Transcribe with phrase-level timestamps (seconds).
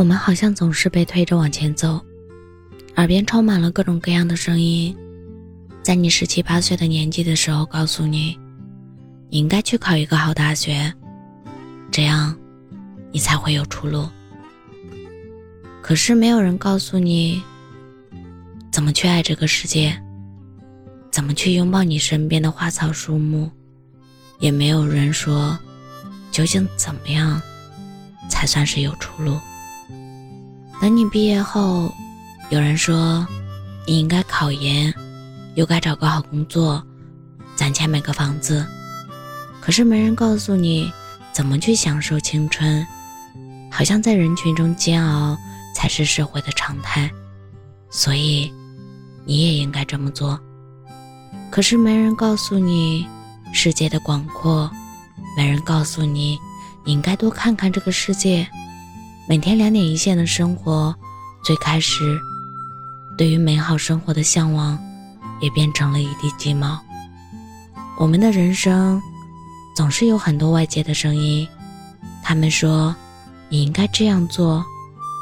[0.00, 2.00] 我们好像总是被推着往前走，
[2.96, 4.96] 耳边充满了各种各样的声音，
[5.82, 8.34] 在你十七八岁的年纪的时候，告诉你，
[9.28, 10.90] 你应该去考一个好大学，
[11.90, 12.34] 这样，
[13.12, 14.08] 你才会有出路。
[15.82, 17.42] 可是没有人告诉你，
[18.72, 19.94] 怎么去爱这个世界，
[21.10, 23.50] 怎么去拥抱你身边的花草树木，
[24.38, 25.58] 也没有人说，
[26.30, 27.38] 究竟怎么样，
[28.30, 29.38] 才算是有出路。
[30.80, 31.94] 等你毕业后，
[32.48, 33.26] 有人说
[33.86, 34.92] 你应该考研，
[35.54, 36.82] 又该找个好工作，
[37.54, 38.66] 攒钱买个房子。
[39.60, 40.90] 可是没人告诉你
[41.32, 42.84] 怎么去享受青春，
[43.70, 45.36] 好像在人群中煎熬
[45.76, 47.10] 才是社会的常态，
[47.90, 48.50] 所以
[49.26, 50.40] 你也应该这么做。
[51.50, 53.06] 可是没人告诉你
[53.52, 54.70] 世界的广阔，
[55.36, 56.38] 没人告诉你
[56.86, 58.48] 你应该多看看这个世界。
[59.30, 60.92] 每天两点一线的生活，
[61.40, 62.20] 最开始
[63.16, 64.76] 对于美好生活的向往，
[65.40, 66.80] 也变成了一地鸡毛。
[67.96, 69.00] 我们的人生
[69.76, 71.46] 总是有很多外界的声音，
[72.24, 72.92] 他们说
[73.48, 74.66] 你应该这样做，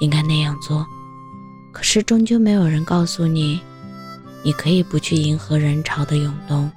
[0.00, 0.86] 应该那样做，
[1.70, 3.60] 可是终究没有人告诉你，
[4.42, 6.72] 你可以不去迎合人潮的涌动，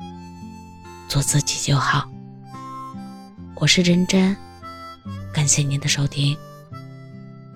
[1.08, 2.06] 做自己就好。
[3.56, 4.36] 我是真真，
[5.34, 6.36] 感谢您的收听。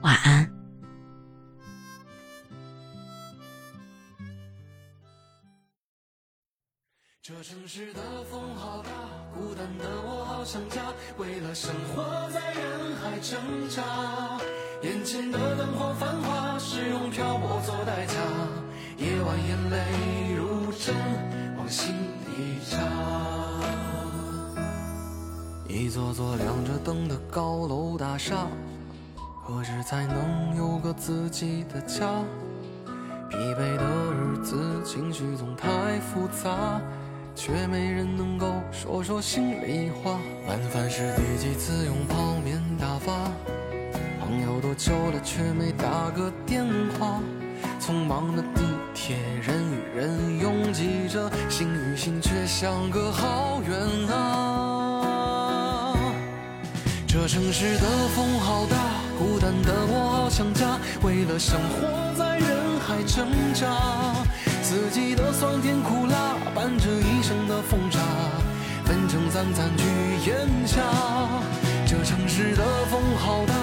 [0.01, 0.51] 晚安。
[7.21, 8.89] 这城市的风好大，
[9.33, 10.81] 孤单的我好想家。
[11.17, 13.37] 为了生活在人海挣
[13.69, 13.83] 扎，
[14.81, 18.13] 眼前的灯火繁华是用漂泊做代价。
[18.97, 20.95] 夜晚眼泪如针
[21.57, 22.77] 往心里扎。
[25.67, 28.47] 一座座亮着灯的高楼大厦。
[29.47, 32.05] 何时才能有个自己的家？
[33.29, 35.69] 疲惫的日子，情绪总太
[36.02, 36.81] 复杂，
[37.33, 40.19] 却没人能够说说心里话。
[40.49, 43.31] 晚饭是第几次用泡面打发？
[44.19, 46.65] 朋友多久了，却没打个电
[46.99, 47.21] 话。
[47.80, 48.63] 匆忙的地
[48.93, 53.80] 铁，人与人拥挤着，心与心却相隔好远
[54.13, 55.95] 啊。
[57.07, 59.06] 这城市的风好大。
[59.17, 63.66] 孤单的我好想家，为了生活在人海挣扎，
[64.61, 68.00] 四季的酸甜苦辣伴着一生的风沙，
[68.86, 70.82] 分成三餐去咽下。
[71.88, 73.55] 这城市的风好大，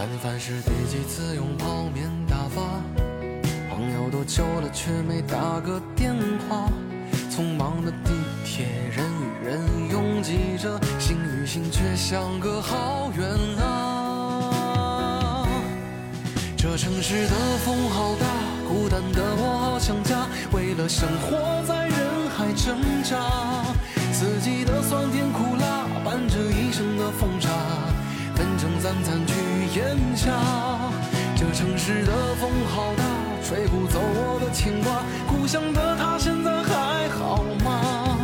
[0.00, 2.80] 晚饭是第几次用泡面打发？
[3.68, 6.16] 朋友多久了却没打个电
[6.48, 6.70] 话？
[7.30, 9.60] 匆忙的地铁，人与人
[9.90, 13.28] 拥挤着，心与心却相隔好远
[13.62, 15.46] 啊！
[16.56, 18.24] 这城市的风好大，
[18.66, 23.20] 孤单的我好想家，为了生活在人海挣扎，
[24.14, 27.50] 四季的酸甜苦辣伴着一生的风沙。
[28.40, 29.34] 分成三餐去
[29.78, 30.32] 咽下，
[31.36, 33.04] 这城市的风好大，
[33.44, 35.02] 吹不走我的牵挂。
[35.28, 38.16] 故乡的他现在还好吗？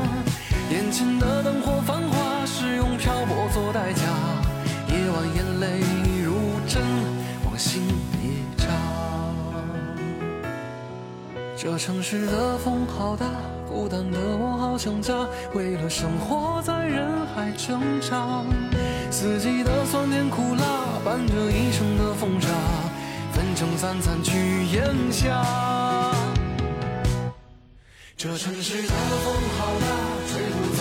[0.70, 4.04] 眼前的灯火繁华是用漂泊做代价，
[4.88, 5.80] 夜晚眼泪
[6.24, 6.32] 如
[6.66, 6.82] 针
[7.44, 8.64] 往心里扎。
[11.58, 13.26] 这城市的风好大，
[13.68, 15.12] 孤单的我好想家，
[15.52, 18.42] 为了生活在人海挣扎。
[19.18, 22.48] 四季的酸甜苦辣，伴着一生的风沙，
[23.32, 25.42] 分成三餐去咽下。
[28.14, 28.88] 这城市的
[29.24, 29.86] 风好大，
[30.30, 30.75] 吹不，